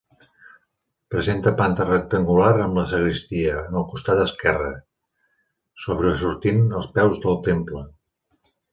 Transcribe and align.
Presenta 1.15 1.53
planta 1.59 1.85
rectangular 1.89 2.47
amb 2.63 2.79
la 2.81 2.87
sagristia, 2.93 3.59
en 3.67 3.79
el 3.83 3.87
costat 3.93 4.25
esquerre, 4.25 4.73
sobresortint 5.87 6.67
als 6.83 6.93
peus 7.01 7.25
del 7.29 7.43
temple. 7.53 7.89